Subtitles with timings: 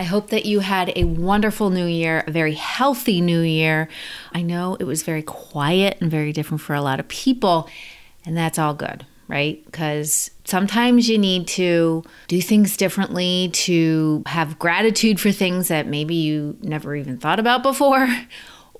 [0.00, 3.86] I hope that you had a wonderful new year, a very healthy new year.
[4.32, 7.68] I know it was very quiet and very different for a lot of people,
[8.24, 9.62] and that's all good, right?
[9.66, 16.14] Because sometimes you need to do things differently, to have gratitude for things that maybe
[16.14, 18.08] you never even thought about before.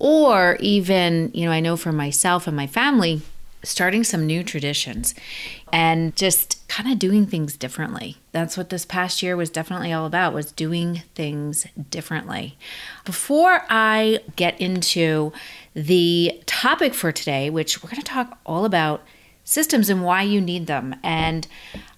[0.02, 3.20] Or even, you know, I know for myself and my family,
[3.62, 5.14] starting some new traditions
[5.72, 8.16] and just kind of doing things differently.
[8.32, 12.56] That's what this past year was definitely all about was doing things differently.
[13.04, 15.32] Before I get into
[15.74, 19.02] the topic for today, which we're going to talk all about
[19.44, 20.94] systems and why you need them.
[21.02, 21.46] And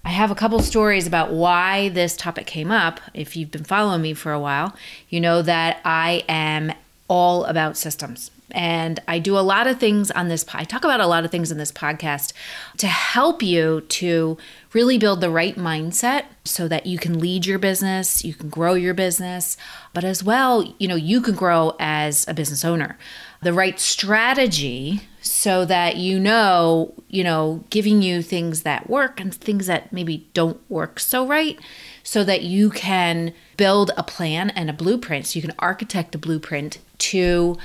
[0.03, 2.99] I have a couple stories about why this topic came up.
[3.13, 4.75] If you've been following me for a while,
[5.07, 6.73] you know that I am
[7.07, 8.31] all about systems.
[8.53, 11.31] And I do a lot of things on this, I talk about a lot of
[11.31, 12.33] things in this podcast
[12.77, 14.37] to help you to
[14.73, 18.73] really build the right mindset so that you can lead your business, you can grow
[18.73, 19.57] your business,
[19.93, 22.97] but as well, you know, you can grow as a business owner.
[23.41, 29.33] The right strategy so that you know, you know, giving you things that work and
[29.33, 31.57] things that maybe don't work so right
[32.03, 36.17] so that you can build a plan and a blueprint so you can architect a
[36.17, 37.57] blueprint to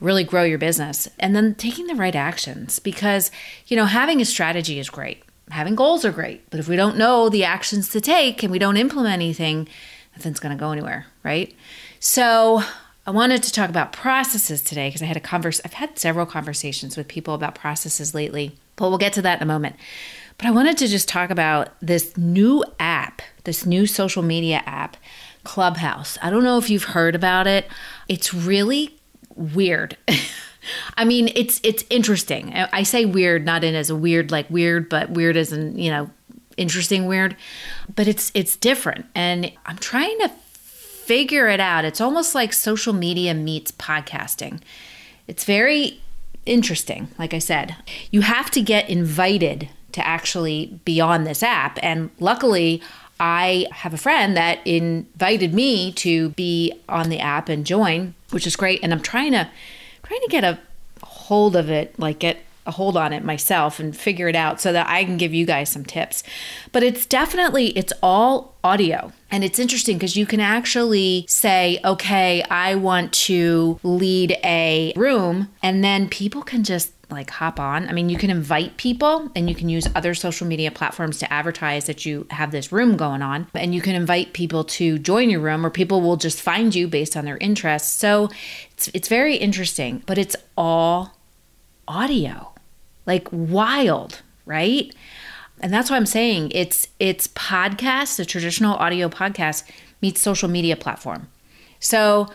[0.00, 1.08] really grow your business.
[1.18, 3.30] And then taking the right actions because
[3.66, 5.22] you know having a strategy is great.
[5.50, 6.48] Having goals are great.
[6.50, 9.68] But if we don't know the actions to take and we don't implement anything
[10.16, 11.54] nothing's going to go anywhere right?
[12.00, 12.62] So
[13.06, 16.26] i wanted to talk about processes today because i had a converse i've had several
[16.26, 19.76] conversations with people about processes lately but we'll get to that in a moment.
[20.38, 24.96] But i wanted to just talk about this new app this new social media app
[25.46, 26.18] clubhouse.
[26.20, 27.68] I don't know if you've heard about it.
[28.08, 28.95] It's really
[29.36, 29.96] weird.
[30.96, 32.52] I mean, it's it's interesting.
[32.54, 35.90] I say weird not in as a weird like weird, but weird as in, you
[35.90, 36.10] know,
[36.56, 37.36] interesting weird.
[37.94, 41.84] But it's it's different and I'm trying to figure it out.
[41.84, 44.60] It's almost like social media meets podcasting.
[45.28, 46.00] It's very
[46.46, 47.76] interesting, like I said.
[48.10, 52.82] You have to get invited to actually be on this app and luckily
[53.18, 58.46] I have a friend that invited me to be on the app and join, which
[58.46, 58.80] is great.
[58.82, 59.48] And I'm trying to
[60.02, 60.58] trying to get a
[61.02, 64.72] hold of it, like get a hold on it myself and figure it out so
[64.72, 66.22] that I can give you guys some tips.
[66.72, 69.12] But it's definitely it's all audio.
[69.30, 75.48] And it's interesting because you can actually say, "Okay, I want to lead a room,"
[75.62, 77.88] and then people can just like hop on.
[77.88, 81.32] I mean, you can invite people and you can use other social media platforms to
[81.32, 83.46] advertise that you have this room going on.
[83.54, 86.88] And you can invite people to join your room or people will just find you
[86.88, 87.92] based on their interests.
[87.92, 88.28] So
[88.72, 91.16] it's, it's very interesting, but it's all
[91.86, 92.52] audio.
[93.06, 94.92] Like wild, right?
[95.60, 96.50] And that's what I'm saying.
[96.54, 99.64] It's it's podcast, the traditional audio podcast
[100.02, 101.28] meets social media platform.
[101.78, 102.28] So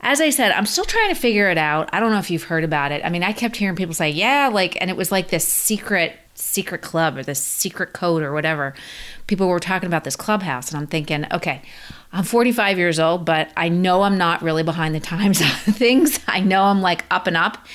[0.00, 1.88] as I said, I'm still trying to figure it out.
[1.92, 3.02] I don't know if you've heard about it.
[3.04, 6.16] I mean, I kept hearing people say, yeah, like, and it was like this secret,
[6.34, 8.74] secret club or this secret code or whatever.
[9.26, 11.62] People were talking about this clubhouse, and I'm thinking, okay,
[12.12, 16.20] I'm 45 years old, but I know I'm not really behind the times of things.
[16.28, 17.66] I know I'm like up and up.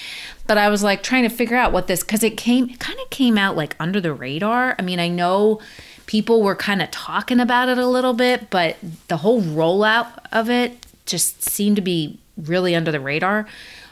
[0.48, 3.00] But I was like trying to figure out what this, because it came, it kind
[3.00, 4.76] of came out like under the radar.
[4.78, 5.62] I mean, I know
[6.08, 8.78] people were kind of talking about it a little bit, but
[9.08, 13.47] the whole rollout of it just seem to be really under the radar.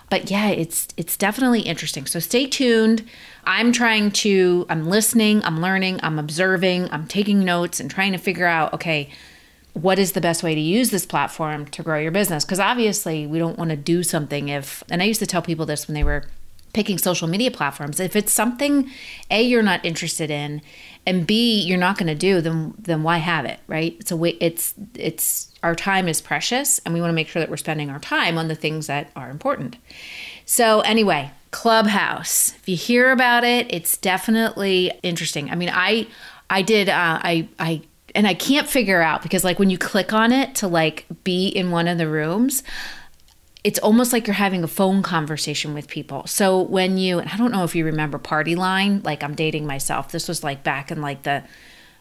[0.09, 2.06] But yeah, it's it's definitely interesting.
[2.08, 3.08] So stay tuned.
[3.46, 8.18] I'm trying to I'm listening, I'm learning, I'm observing, I'm taking notes and trying to
[8.18, 9.09] figure out okay,
[9.74, 12.44] what is the best way to use this platform to grow your business?
[12.44, 15.66] Because obviously, we don't want to do something if and I used to tell people
[15.66, 16.25] this when they were
[16.74, 18.00] picking social media platforms.
[18.00, 18.90] If it's something
[19.31, 20.62] A you're not interested in
[21.06, 23.96] and B you're not going to do, then then why have it, right?
[24.00, 27.41] It's a way it's it's our time is precious and we want to make sure
[27.41, 29.77] that we're spending our time on the things that are important.
[30.45, 32.54] So anyway, Clubhouse.
[32.56, 35.50] If you hear about it, it's definitely interesting.
[35.50, 36.07] I mean, I
[36.50, 37.81] I did uh, I I
[38.15, 41.48] and I can't figure out because like when you click on it to like be
[41.48, 42.63] in one of the rooms,
[43.64, 46.26] it's almost like you're having a phone conversation with people.
[46.28, 50.12] So when you, I don't know if you remember Party Line, like I'm dating myself.
[50.12, 51.44] This was like back in like the,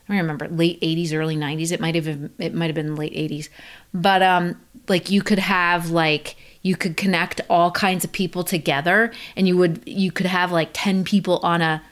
[0.08, 1.72] I remember late 80s, early 90s.
[1.72, 3.48] It might have been, it might have been late 80s,
[3.92, 9.12] but um, like you could have like you could connect all kinds of people together,
[9.36, 11.82] and you would you could have like 10 people on a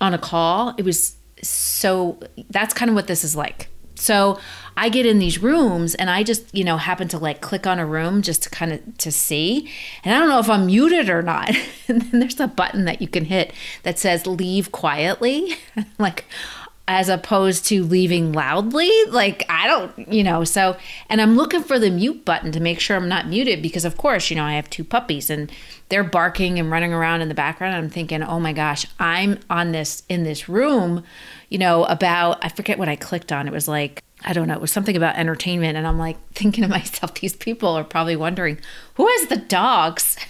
[0.00, 0.74] on a call.
[0.78, 2.18] It was so
[2.50, 3.68] that's kind of what this is like.
[4.00, 4.38] So
[4.76, 7.78] I get in these rooms and I just, you know, happen to like click on
[7.78, 9.70] a room just to kind of to see.
[10.04, 11.50] And I don't know if I'm muted or not.
[11.88, 13.52] and then there's a button that you can hit
[13.82, 15.56] that says leave quietly.
[15.98, 16.24] like
[16.88, 18.90] as opposed to leaving loudly.
[19.08, 20.74] Like, I don't, you know, so,
[21.10, 23.98] and I'm looking for the mute button to make sure I'm not muted because, of
[23.98, 25.52] course, you know, I have two puppies and
[25.90, 27.76] they're barking and running around in the background.
[27.76, 31.04] I'm thinking, oh my gosh, I'm on this, in this room,
[31.48, 33.46] you know, about, I forget what I clicked on.
[33.46, 35.76] It was like, I don't know, it was something about entertainment.
[35.76, 38.58] And I'm like thinking to myself, these people are probably wondering,
[38.94, 40.16] who has the dogs?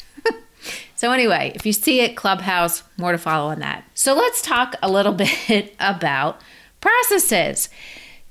[0.94, 3.85] So, anyway, if you see it, Clubhouse, more to follow on that.
[3.94, 5.12] So, let's talk a little
[5.49, 6.41] bit about
[6.81, 7.69] processes.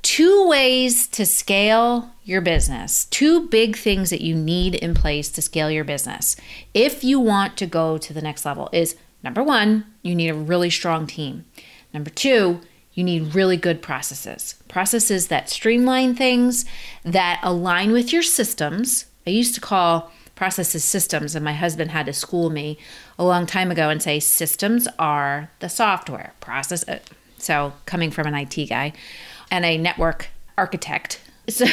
[0.02, 5.42] Two ways to scale your business, two big things that you need in place to
[5.42, 6.36] scale your business
[6.74, 10.34] if you want to go to the next level is number one, you need a
[10.34, 11.46] really strong team.
[11.94, 12.62] Number two,
[12.98, 14.56] you need really good processes.
[14.68, 16.66] Processes that streamline things,
[17.06, 19.06] that align with your systems.
[19.28, 22.80] I used to call processes systems, and my husband had to school me
[23.20, 26.88] a long time ago and say systems are the software process.
[26.88, 26.98] Uh,
[27.38, 28.94] so, coming from an IT guy
[29.52, 31.22] and a network architect.
[31.50, 31.66] So,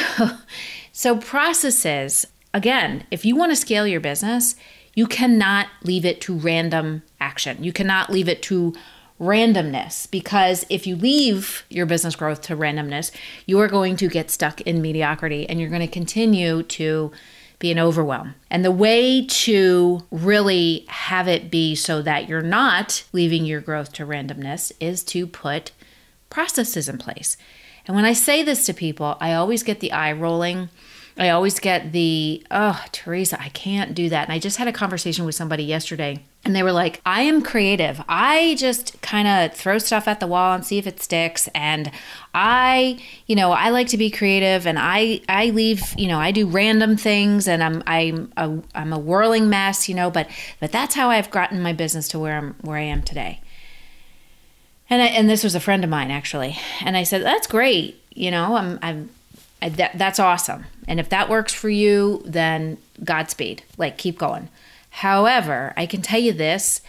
[0.93, 4.55] so processes, again, if you want to scale your business,
[4.93, 7.61] you cannot leave it to random action.
[7.61, 8.73] You cannot leave it to
[9.19, 13.11] randomness because if you leave your business growth to randomness,
[13.45, 17.11] you are going to get stuck in mediocrity and you're going to continue to
[17.59, 18.35] be an overwhelm.
[18.49, 23.93] And the way to really have it be so that you're not leaving your growth
[23.93, 25.71] to randomness is to put
[26.29, 27.37] processes in place.
[27.87, 30.69] And when I say this to people, I always get the eye rolling.
[31.17, 34.27] I always get the, oh, Teresa, I can't do that.
[34.27, 37.41] And I just had a conversation with somebody yesterday and they were like, I am
[37.41, 37.99] creative.
[38.07, 41.49] I just kind of throw stuff at the wall and see if it sticks.
[41.55, 41.89] And
[42.35, 46.29] I, you know, I like to be creative and I, I leave, you know, I
[46.31, 50.71] do random things and I'm, I'm, a, I'm a whirling mess, you know, but, but
[50.71, 53.41] that's how I've gotten my business to where I'm, where I am today.
[54.87, 56.59] And I, and this was a friend of mine actually.
[56.81, 57.99] And I said, that's great.
[58.11, 59.09] You know, I'm, I'm,
[59.63, 60.65] I, that, that's awesome.
[60.87, 63.63] And if that works for you, then Godspeed.
[63.79, 64.49] Like, keep going.
[64.99, 66.81] However, I can tell you this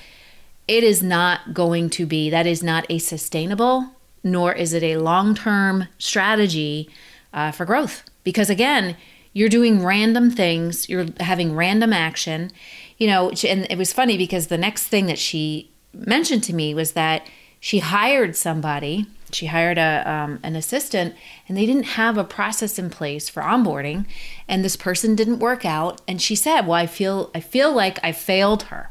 [0.69, 3.91] it is not going to be, that is not a sustainable,
[4.23, 6.89] nor is it a long term strategy
[7.35, 8.05] uh, for growth.
[8.23, 8.97] Because again,
[9.33, 12.53] you're doing random things, you're having random action.
[12.97, 16.75] You know, and it was funny because the next thing that she mentioned to me
[16.75, 17.27] was that
[17.59, 21.15] she hired somebody she hired a um, an assistant
[21.49, 24.07] and they didn't have a process in place for onboarding
[24.49, 27.99] and this person didn't work out and she said well i feel i feel like
[28.03, 28.91] i failed her.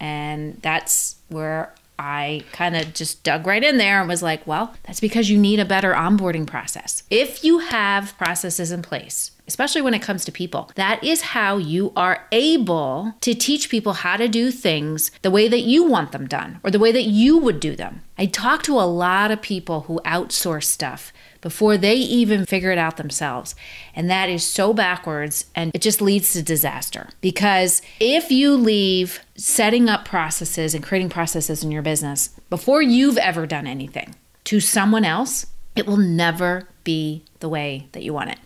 [0.00, 4.74] And that's where I kind of just dug right in there and was like, well,
[4.84, 7.02] that's because you need a better onboarding process.
[7.10, 11.56] If you have processes in place, especially when it comes to people, that is how
[11.56, 16.12] you are able to teach people how to do things the way that you want
[16.12, 18.02] them done or the way that you would do them.
[18.16, 21.12] I talk to a lot of people who outsource stuff
[21.44, 23.54] before they even figure it out themselves.
[23.94, 27.10] And that is so backwards and it just leads to disaster.
[27.20, 33.18] Because if you leave setting up processes and creating processes in your business before you've
[33.18, 34.14] ever done anything
[34.44, 35.44] to someone else,
[35.76, 38.38] it will never be the way that you want it.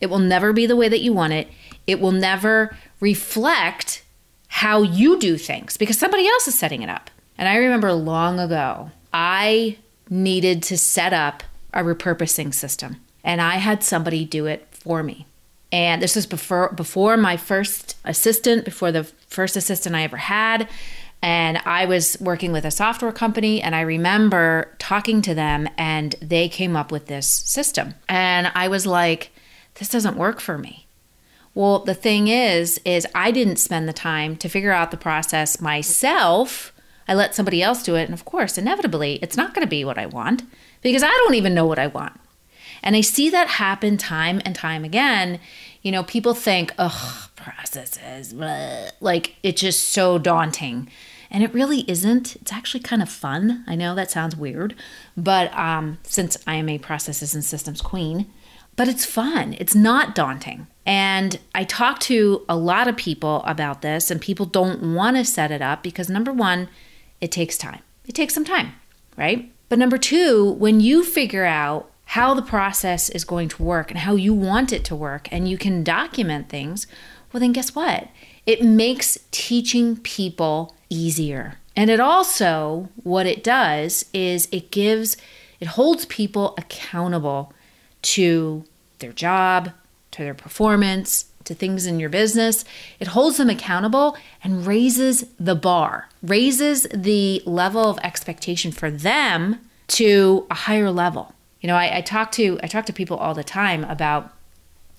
[0.00, 1.48] It will never be the way that you want it.
[1.88, 4.04] It will never reflect
[4.46, 7.10] how you do things because somebody else is setting it up.
[7.36, 11.42] And I remember long ago, I needed to set up
[11.74, 13.02] a repurposing system.
[13.22, 15.26] And I had somebody do it for me.
[15.72, 20.68] And this was before before my first assistant, before the first assistant I ever had.
[21.20, 26.14] And I was working with a software company, and I remember talking to them, and
[26.20, 27.94] they came up with this system.
[28.10, 29.30] And I was like,
[29.76, 30.86] this doesn't work for me.
[31.54, 35.62] Well, the thing is, is I didn't spend the time to figure out the process
[35.62, 36.74] myself.
[37.08, 39.84] I let somebody else do it, and of course, inevitably, it's not going to be
[39.84, 40.42] what I want
[40.84, 42.20] because I don't even know what I want.
[42.84, 45.40] And I see that happen time and time again.
[45.82, 48.88] You know, people think, ugh, processes, blah.
[49.00, 50.88] like it's just so daunting.
[51.30, 52.36] And it really isn't.
[52.36, 53.64] It's actually kind of fun.
[53.66, 54.74] I know that sounds weird,
[55.16, 58.30] but um, since I am a processes and systems queen,
[58.76, 59.56] but it's fun.
[59.58, 60.66] It's not daunting.
[60.84, 65.24] And I talk to a lot of people about this, and people don't want to
[65.24, 66.68] set it up because number one,
[67.20, 67.80] it takes time.
[68.06, 68.74] It takes some time,
[69.16, 69.50] right?
[69.68, 74.00] But number two, when you figure out how the process is going to work and
[74.00, 76.86] how you want it to work, and you can document things,
[77.32, 78.08] well, then guess what?
[78.46, 81.54] It makes teaching people easier.
[81.74, 85.16] And it also, what it does is it gives,
[85.60, 87.52] it holds people accountable
[88.02, 88.64] to
[88.98, 89.72] their job,
[90.12, 92.64] to their performance, to things in your business,
[92.98, 99.58] it holds them accountable and raises the bar, raises the level of expectation for them
[99.88, 101.34] to a higher level.
[101.60, 104.32] You know, I, I talk to I talk to people all the time about,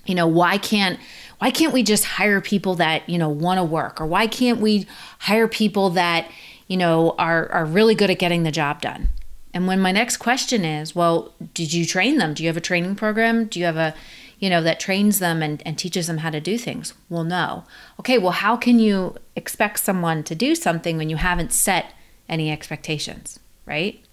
[0.06, 1.00] you know, why can't
[1.40, 4.60] why can't we just hire people that you know want to work, or why can't
[4.60, 4.88] we
[5.20, 6.30] hire people that
[6.68, 9.10] you know are are really good at getting the job done?
[9.56, 12.34] And when my next question is, well, did you train them?
[12.34, 13.46] Do you have a training program?
[13.46, 13.96] Do you have a,
[14.40, 16.94] you know, that trains them and, and teaches them how to do things?
[17.10, 17.64] Well, no.
[18.00, 21.94] Okay, well, how can you expect someone to do something when you haven't set
[22.28, 24.04] any expectations, right?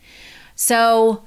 [0.55, 1.25] So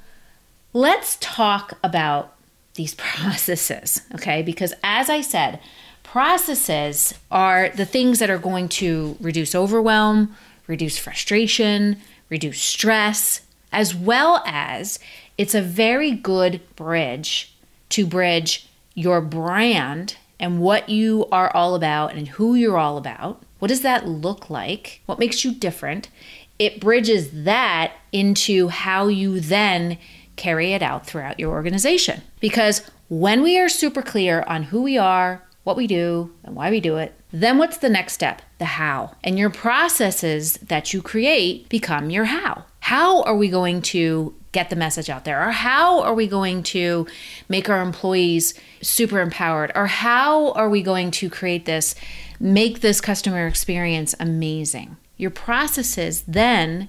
[0.72, 2.34] let's talk about
[2.74, 4.42] these processes, okay?
[4.42, 5.60] Because as I said,
[6.02, 10.34] processes are the things that are going to reduce overwhelm,
[10.66, 11.98] reduce frustration,
[12.28, 14.98] reduce stress, as well as
[15.36, 17.52] it's a very good bridge
[17.90, 23.42] to bridge your brand and what you are all about and who you're all about.
[23.60, 25.02] What does that look like?
[25.06, 26.08] What makes you different?
[26.58, 29.98] It bridges that into how you then
[30.34, 32.22] carry it out throughout your organization.
[32.40, 36.70] Because when we are super clear on who we are, what we do, and why
[36.70, 38.40] we do it, then what's the next step?
[38.58, 39.14] The how.
[39.22, 42.64] And your processes that you create become your how.
[42.80, 45.46] How are we going to get the message out there?
[45.46, 47.06] Or how are we going to
[47.46, 49.70] make our employees super empowered?
[49.74, 51.94] Or how are we going to create this,
[52.40, 54.96] make this customer experience amazing?
[55.18, 56.88] Your processes then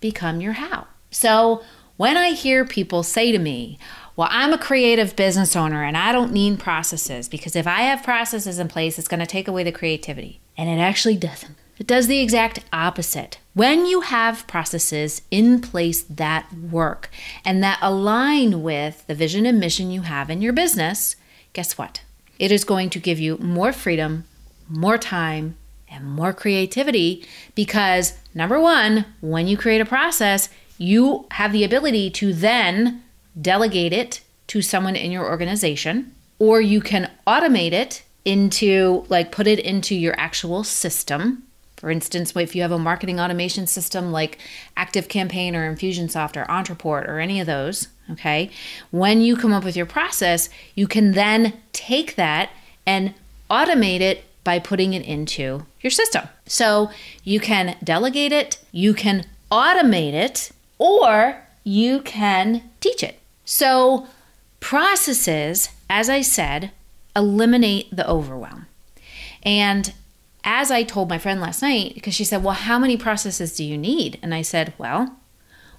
[0.00, 0.88] become your how.
[1.10, 1.62] So
[1.96, 3.78] when I hear people say to me,
[4.14, 8.02] well, I'm a creative business owner and I don't need processes because if I have
[8.02, 10.40] processes in place, it's going to take away the creativity.
[10.54, 11.56] And it actually doesn't.
[11.78, 13.38] It does the exact opposite.
[13.52, 17.10] When you have processes in place that work
[17.44, 21.16] and that align with the vision and mission you have in your business,
[21.52, 22.02] guess what?
[22.38, 24.24] It is going to give you more freedom,
[24.68, 25.56] more time,
[25.88, 32.10] and more creativity because number one, when you create a process, you have the ability
[32.10, 33.02] to then
[33.40, 39.46] delegate it to someone in your organization, or you can automate it into, like, put
[39.46, 41.42] it into your actual system.
[41.76, 44.38] For instance, if you have a marketing automation system like
[44.76, 48.50] ActiveCampaign or Infusionsoft or Ontraport or any of those, okay,
[48.90, 52.50] when you come up with your process, you can then take that
[52.86, 53.12] and
[53.50, 56.26] automate it by putting it into your system.
[56.46, 56.90] So
[57.24, 63.18] you can delegate it, you can automate it, or you can teach it.
[63.44, 64.06] So,
[64.60, 66.70] processes, as I said,
[67.14, 68.66] eliminate the overwhelm.
[69.42, 69.92] And
[70.46, 73.64] as I told my friend last night, because she said, Well, how many processes do
[73.64, 74.18] you need?
[74.22, 75.18] And I said, Well,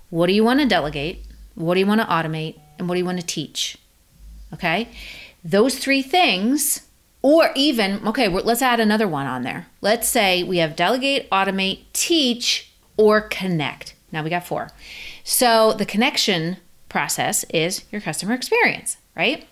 [0.09, 1.25] what do you want to delegate?
[1.55, 2.59] What do you want to automate?
[2.77, 3.77] And what do you want to teach?
[4.53, 4.89] Okay.
[5.43, 6.87] Those three things,
[7.21, 9.67] or even, okay, let's add another one on there.
[9.81, 13.95] Let's say we have delegate, automate, teach, or connect.
[14.11, 14.69] Now we got four.
[15.23, 16.57] So the connection
[16.89, 19.47] process is your customer experience, right?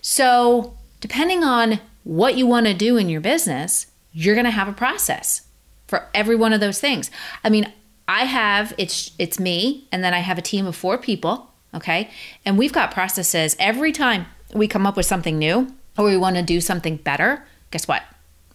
[0.00, 4.68] So, depending on what you want to do in your business, you're going to have
[4.68, 5.42] a process
[5.86, 7.10] for every one of those things.
[7.42, 7.70] I mean,
[8.08, 12.10] I have it's it's me and then I have a team of 4 people, okay?
[12.46, 16.36] And we've got processes every time we come up with something new or we want
[16.36, 18.02] to do something better, guess what?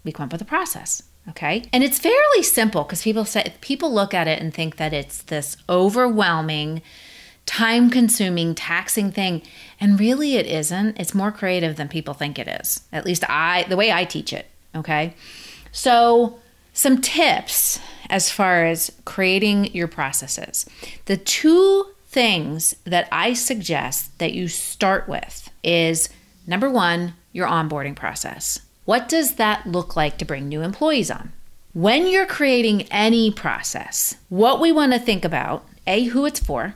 [0.03, 1.03] We come up with a process.
[1.27, 1.65] Okay.
[1.73, 5.21] And it's fairly simple because people say people look at it and think that it's
[5.23, 6.81] this overwhelming
[7.45, 9.41] time consuming, taxing thing.
[9.79, 10.99] And really, it isn't.
[10.99, 12.81] It's more creative than people think it is.
[12.91, 14.45] At least I, the way I teach it.
[14.75, 15.15] Okay.
[15.71, 16.39] So,
[16.73, 20.65] some tips as far as creating your processes.
[21.05, 26.09] The two things that I suggest that you start with is
[26.47, 28.61] number one, your onboarding process.
[28.85, 31.31] What does that look like to bring new employees on?
[31.73, 36.73] When you're creating any process, what we want to think about A, who it's for,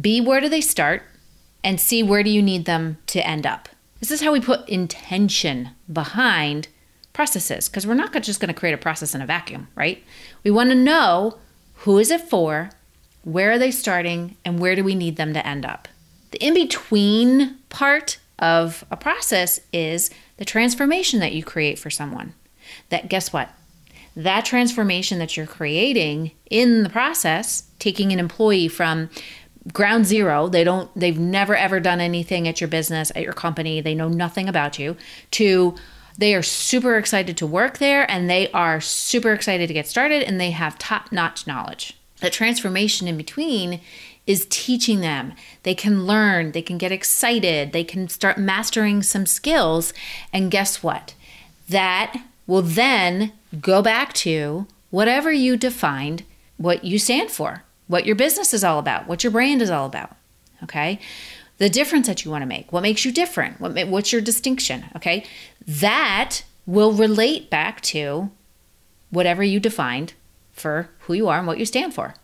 [0.00, 1.02] B, where do they start?
[1.62, 3.68] And C, where do you need them to end up?
[4.00, 6.68] This is how we put intention behind
[7.14, 10.04] processes because we're not just going to create a process in a vacuum, right?
[10.42, 11.38] We want to know
[11.76, 12.70] who is it for,
[13.22, 15.88] where are they starting, and where do we need them to end up.
[16.32, 22.34] The in between part of a process is the transformation that you create for someone.
[22.90, 23.48] That guess what?
[24.16, 29.08] That transformation that you're creating in the process, taking an employee from
[29.72, 33.80] ground zero they don't they've never ever done anything at your business at your company
[33.80, 34.94] they know nothing about you
[35.30, 35.74] to
[36.18, 40.22] they are super excited to work there and they are super excited to get started
[40.22, 43.80] and they have top notch knowledge the transformation in between
[44.26, 49.26] is teaching them they can learn they can get excited they can start mastering some
[49.26, 49.92] skills
[50.32, 51.14] and guess what
[51.68, 52.14] that
[52.46, 56.22] will then go back to whatever you defined
[56.56, 59.86] what you stand for what your business is all about, what your brand is all
[59.86, 60.16] about.
[60.62, 60.98] Okay.
[61.58, 64.84] The difference that you want to make, what makes you different, what, what's your distinction.
[64.96, 65.24] Okay.
[65.66, 68.30] That will relate back to
[69.10, 70.14] whatever you defined
[70.52, 72.14] for who you are and what you stand for.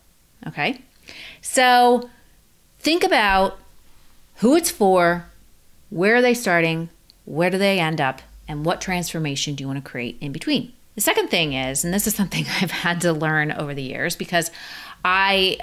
[0.47, 0.81] Okay.
[1.41, 2.09] So
[2.79, 3.59] think about
[4.37, 5.25] who it's for,
[5.89, 6.89] where are they starting,
[7.25, 10.73] where do they end up, and what transformation do you want to create in between.
[10.95, 14.15] The second thing is, and this is something I've had to learn over the years
[14.15, 14.51] because
[15.03, 15.57] I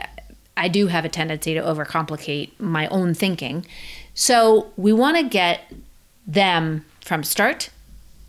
[0.56, 3.64] I do have a tendency to overcomplicate my own thinking.
[4.14, 5.73] So we want to get
[6.26, 7.71] them from start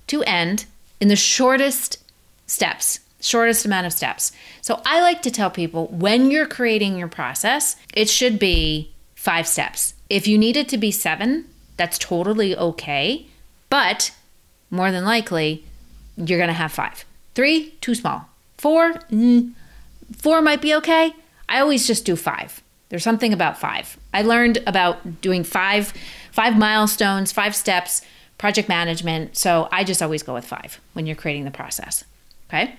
[0.08, 0.66] to end
[1.02, 2.02] in the shortest
[2.48, 4.32] steps, shortest amount of steps.
[4.62, 9.48] So I like to tell people when you're creating your process, it should be five
[9.48, 9.96] steps.
[10.10, 11.46] If you need it to be seven,
[11.76, 13.28] that's totally okay.
[13.70, 14.12] But
[14.72, 15.66] more than likely,
[16.16, 17.04] you're going to have five.
[17.36, 18.30] Three, too small.
[18.58, 19.52] Four, mm,
[20.16, 21.14] four might be okay.
[21.50, 22.62] I always just do five.
[22.88, 23.98] There's something about five.
[24.14, 25.94] I learned about doing five,
[26.32, 28.02] five milestones, five steps,
[28.40, 29.38] project management.
[29.38, 32.04] So I just always go with five when you're creating the process.
[32.48, 32.76] Okay.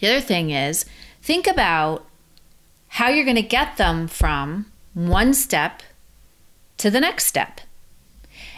[0.00, 0.84] The other thing is
[1.22, 2.04] think about
[2.88, 5.82] how you're going to get them from one step
[6.78, 7.60] to the next step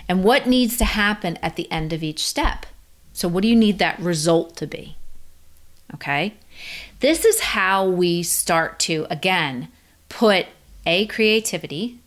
[0.08, 2.64] and what needs to happen at the end of each step.
[3.12, 4.96] So, what do you need that result to be?
[5.94, 6.34] Okay.
[7.00, 9.68] This is how we start to, again,
[10.08, 10.46] put
[10.86, 11.98] A, creativity,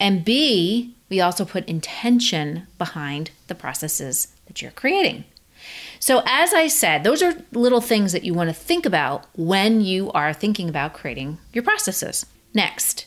[0.00, 5.24] and B, we also put intention behind the processes that you're creating.
[6.00, 9.80] So, as I said, those are little things that you want to think about when
[9.80, 12.24] you are thinking about creating your processes.
[12.54, 13.06] Next,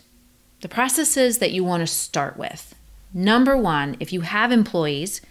[0.61, 2.75] the processes that you want to start with.
[3.13, 5.21] Number one, if you have employees,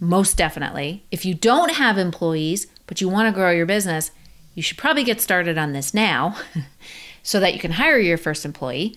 [0.00, 1.04] most definitely.
[1.10, 4.10] If you don't have employees, but you want to grow your business,
[4.54, 6.36] you should probably get started on this now
[7.22, 8.96] so that you can hire your first employee.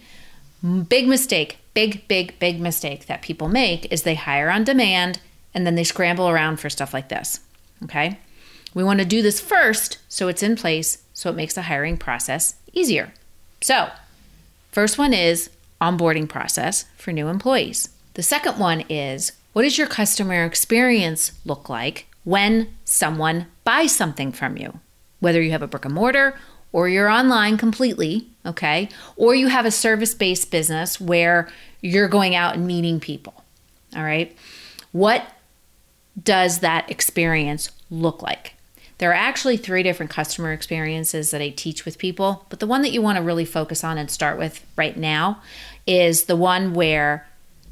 [0.63, 5.19] Big mistake, big, big, big mistake that people make is they hire on demand
[5.53, 7.39] and then they scramble around for stuff like this.
[7.83, 8.19] Okay?
[8.73, 11.97] We want to do this first so it's in place so it makes the hiring
[11.97, 13.13] process easier.
[13.61, 13.89] So,
[14.71, 15.49] first one is
[15.81, 17.89] onboarding process for new employees.
[18.15, 24.31] The second one is what does your customer experience look like when someone buys something
[24.31, 24.79] from you?
[25.19, 26.37] Whether you have a brick and mortar
[26.73, 28.89] or you're online completely, okay?
[29.15, 31.49] Or you have a service based business where
[31.81, 33.43] you're going out and meeting people,
[33.95, 34.35] all right?
[34.91, 35.25] What
[36.21, 38.53] does that experience look like?
[38.97, 42.81] There are actually three different customer experiences that I teach with people, but the one
[42.83, 45.41] that you want to really focus on and start with right now
[45.85, 47.27] is the one where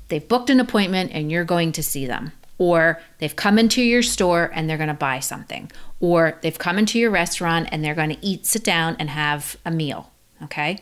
[0.10, 2.34] they've booked an appointment and you're going to see them.
[2.58, 5.72] Or they've come into your store and they're going to buy something.
[6.00, 9.56] Or they've come into your restaurant and they're going to eat, sit down, and have
[9.66, 10.12] a meal.
[10.44, 10.80] Okay.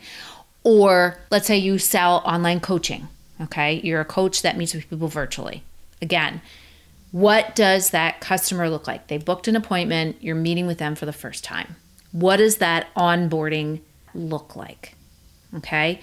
[0.64, 3.08] Or let's say you sell online coaching.
[3.40, 3.80] Okay.
[3.82, 5.62] You're a coach that meets with people virtually.
[6.00, 6.40] Again,
[7.12, 9.08] what does that customer look like?
[9.08, 11.76] They booked an appointment, you're meeting with them for the first time.
[12.10, 13.80] What does that onboarding
[14.14, 14.94] look like?
[15.54, 16.00] Okay.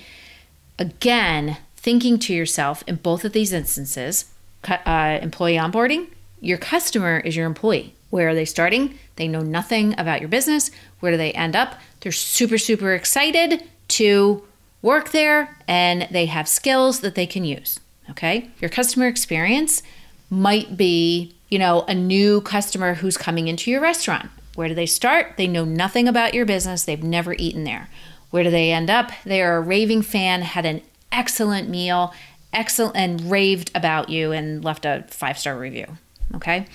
[0.78, 4.26] Again, thinking to yourself in both of these instances
[4.67, 6.08] uh, employee onboarding,
[6.41, 7.95] your customer is your employee.
[8.10, 8.98] Where are they starting?
[9.15, 10.72] They know nothing about your business.
[11.00, 11.76] Where do they end up?
[12.01, 14.43] They're super, super excited to
[14.81, 17.79] work there and they have skills that they can use.
[18.09, 18.49] Okay.
[18.59, 19.83] Your customer experience
[20.29, 24.29] might be, you know, a new customer who's coming into your restaurant.
[24.55, 25.35] Where do they start?
[25.38, 26.83] They know nothing about your business.
[26.83, 27.89] They've never eaten there.
[28.31, 29.12] Where do they end up?
[29.25, 30.81] They are a raving fan, had an
[31.12, 32.13] excellent meal,
[32.53, 35.97] excellent, and raved about you and left a five star review.
[36.35, 36.67] Okay.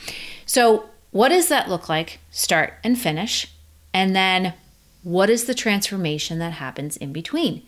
[0.46, 2.18] So, what does that look like?
[2.30, 3.52] Start and finish.
[3.92, 4.54] And then,
[5.04, 7.62] what is the transformation that happens in between?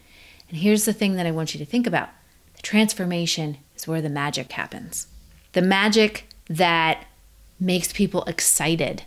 [0.49, 2.09] And here's the thing that I want you to think about
[2.55, 5.07] the transformation is where the magic happens.
[5.53, 7.07] The magic that
[7.61, 9.03] makes people excited,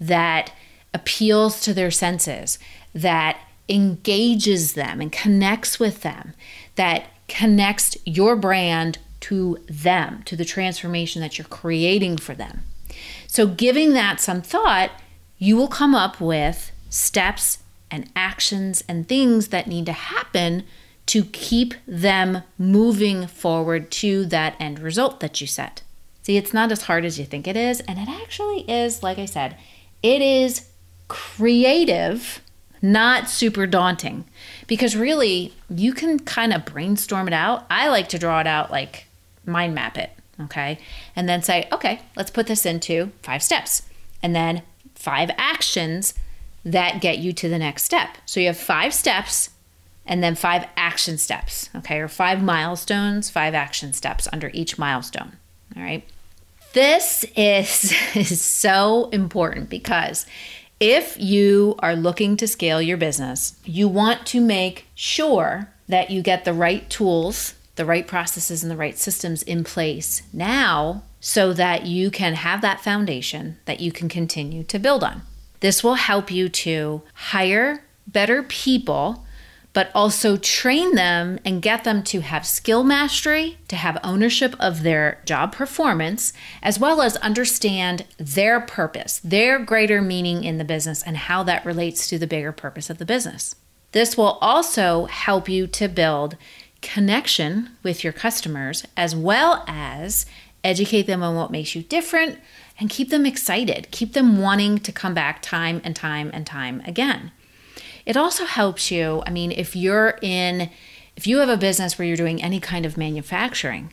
[0.00, 0.52] that
[0.94, 2.58] appeals to their senses,
[2.94, 6.34] that engages them and connects with them,
[6.76, 12.62] that connects your brand to them, to the transformation that you're creating for them.
[13.26, 14.90] So, giving that some thought,
[15.38, 17.61] you will come up with steps
[17.92, 20.64] and actions and things that need to happen
[21.06, 25.82] to keep them moving forward to that end result that you set.
[26.22, 29.18] See, it's not as hard as you think it is, and it actually is, like
[29.18, 29.56] I said,
[30.02, 30.68] it is
[31.08, 32.40] creative
[32.80, 34.24] not super daunting
[34.66, 37.64] because really you can kind of brainstorm it out.
[37.70, 39.06] I like to draw it out like
[39.46, 40.78] mind map it, okay?
[41.14, 43.82] And then say, okay, let's put this into five steps
[44.22, 44.62] and then
[44.94, 46.14] five actions
[46.64, 48.18] that get you to the next step.
[48.26, 49.50] So you have five steps
[50.04, 55.36] and then five action steps, okay, or five milestones, five action steps under each milestone.
[55.76, 56.04] All right.
[56.72, 60.26] This is, is so important because
[60.80, 66.22] if you are looking to scale your business, you want to make sure that you
[66.22, 71.52] get the right tools, the right processes, and the right systems in place now so
[71.52, 75.22] that you can have that foundation that you can continue to build on.
[75.62, 79.24] This will help you to hire better people
[79.72, 84.82] but also train them and get them to have skill mastery, to have ownership of
[84.82, 91.02] their job performance, as well as understand their purpose, their greater meaning in the business,
[91.02, 93.54] and how that relates to the bigger purpose of the business.
[93.92, 96.36] This will also help you to build
[96.82, 100.26] connection with your customers, as well as
[100.62, 102.38] educate them on what makes you different
[102.78, 106.82] and keep them excited, keep them wanting to come back time and time and time
[106.86, 107.32] again.
[108.04, 110.70] It also helps you, I mean, if you're in,
[111.16, 113.92] if you have a business where you're doing any kind of manufacturing,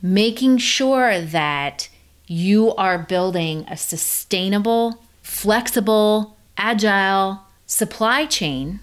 [0.00, 1.88] making sure that
[2.26, 8.80] you are building a sustainable, flexible, agile supply chain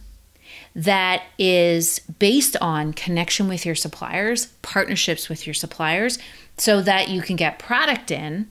[0.76, 6.20] that is based on connection with your suppliers, partnerships with your suppliers,
[6.58, 8.48] so that you can get product in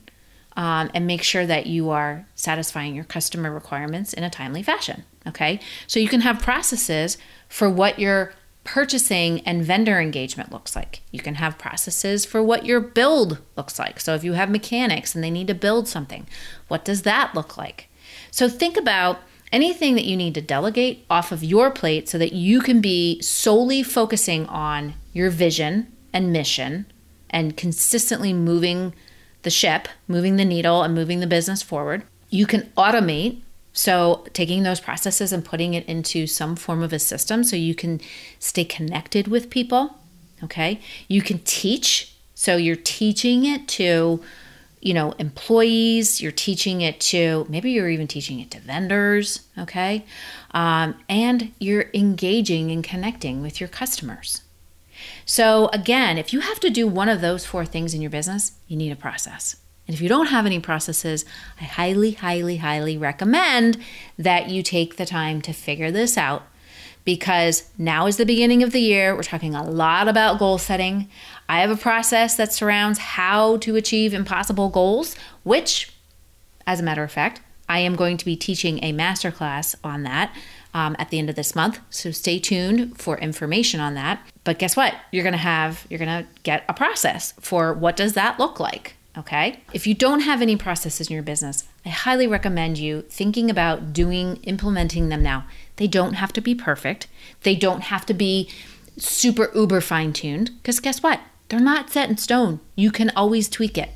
[0.57, 5.03] um, and make sure that you are satisfying your customer requirements in a timely fashion.
[5.25, 7.17] Okay, so you can have processes
[7.47, 11.01] for what your purchasing and vendor engagement looks like.
[11.11, 13.99] You can have processes for what your build looks like.
[14.01, 16.27] So if you have mechanics and they need to build something,
[16.67, 17.87] what does that look like?
[18.29, 19.19] So think about
[19.53, 23.21] anything that you need to delegate off of your plate so that you can be
[23.21, 26.85] solely focusing on your vision and mission
[27.29, 28.93] and consistently moving
[29.47, 32.03] the ship, moving the needle and moving the business forward.
[32.29, 33.43] You can automate
[33.77, 37.75] so, taking those processes and putting it into some form of a system so you
[37.75, 38.01] can
[38.39, 39.99] stay connected with people.
[40.43, 40.81] Okay.
[41.07, 42.15] You can teach.
[42.33, 44.23] So, you're teaching it to,
[44.81, 49.41] you know, employees, you're teaching it to, maybe you're even teaching it to vendors.
[49.59, 50.05] Okay.
[50.51, 54.41] Um, and you're engaging and connecting with your customers.
[55.29, 58.53] So, again, if you have to do one of those four things in your business,
[58.69, 59.57] you need a process.
[59.85, 61.25] And if you don't have any processes,
[61.59, 63.77] I highly, highly, highly recommend
[64.17, 66.47] that you take the time to figure this out
[67.03, 69.13] because now is the beginning of the year.
[69.13, 71.09] We're talking a lot about goal setting.
[71.49, 75.91] I have a process that surrounds how to achieve impossible goals, which,
[76.65, 80.33] as a matter of fact, I am going to be teaching a masterclass on that
[80.77, 81.79] um, at the end of this month.
[81.89, 84.21] So stay tuned for information on that.
[84.43, 84.93] But guess what?
[85.11, 88.93] You're gonna have you're gonna get a process for what does that look like.
[89.17, 89.59] Okay.
[89.73, 93.91] If you don't have any processes in your business, I highly recommend you thinking about
[93.91, 95.47] doing, implementing them now.
[95.77, 97.07] They don't have to be perfect,
[97.41, 98.47] they don't have to be
[98.99, 101.19] super uber fine tuned, because guess what?
[101.49, 102.59] They're not set in stone.
[102.75, 103.89] You can always tweak it,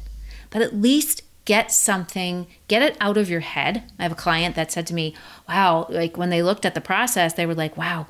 [0.49, 3.83] but at least get something, get it out of your head.
[3.99, 5.13] I have a client that said to me,
[5.49, 8.07] wow, like when they looked at the process, they were like, wow,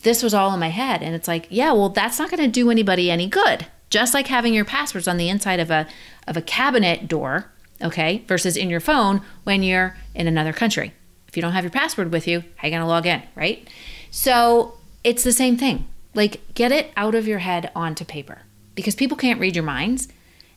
[0.00, 1.02] this was all in my head.
[1.02, 3.66] And it's like, yeah, well, that's not going to do anybody any good.
[3.90, 5.86] Just like having your passwords on the inside of a
[6.26, 7.50] of a cabinet door,
[7.82, 10.94] okay, versus in your phone when you're in another country.
[11.28, 13.22] If you don't have your password with you, how are you going to log in,
[13.36, 13.68] right?
[14.10, 15.86] So it's the same thing.
[16.14, 18.38] Like, get it out of your head onto paper
[18.74, 20.08] because people can't read your minds.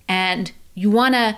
[0.08, 1.36] And you want to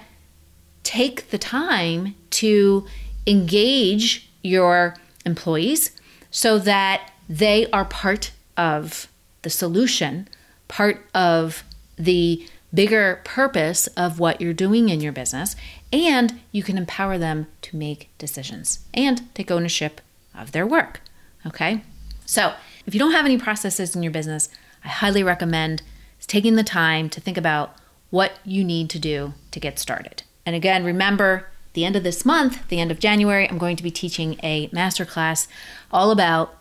[0.85, 2.85] take the time to
[3.27, 4.95] engage your
[5.25, 5.91] employees
[6.31, 9.09] so that they are part of
[9.41, 10.29] the solution,
[10.67, 11.63] part of
[11.97, 15.55] the bigger purpose of what you're doing in your business,
[15.91, 20.01] and you can empower them to make decisions and take ownership
[20.33, 21.01] of their work.
[21.45, 21.81] Okay?
[22.25, 22.53] So,
[22.85, 24.49] if you don't have any processes in your business,
[24.83, 25.81] I highly recommend
[26.27, 27.75] taking the time to think about
[28.09, 30.23] what you need to do to get started.
[30.45, 33.83] And again, remember, the end of this month, the end of January, I'm going to
[33.83, 35.47] be teaching a masterclass
[35.91, 36.55] all about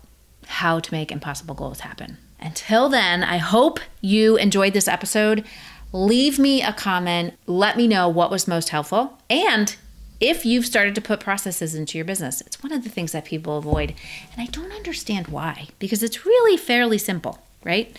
[0.47, 2.19] how to make impossible goals happen.
[2.41, 5.45] Until then, I hope you enjoyed this episode
[5.95, 7.35] leave me a comment.
[7.47, 9.19] Let me know what was most helpful.
[9.31, 9.75] And
[10.21, 13.25] if you've started to put processes into your business, it's one of the things that
[13.25, 13.95] people avoid.
[14.33, 17.97] And I don't understand why, because it's really fairly simple, right?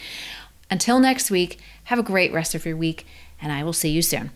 [0.70, 3.06] Until next week, have a great rest of your week,
[3.42, 4.32] and I will see you soon.